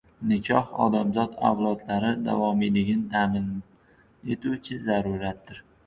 Nikoh 0.27 0.71
odamzod 0.85 1.35
avlodlari 1.51 2.11
davomiyligini 2.29 3.07
ta’min 3.15 3.47
etuvchi 4.37 4.85
zaruratdir. 4.91 5.67